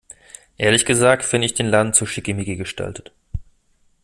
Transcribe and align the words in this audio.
Ehrlich 0.57 0.87
gesagt 0.87 1.23
finde 1.23 1.45
ich 1.45 1.53
den 1.53 1.67
Laden 1.67 1.93
zu 1.93 2.07
schickimicki 2.07 2.55
gestaltet. 2.55 3.11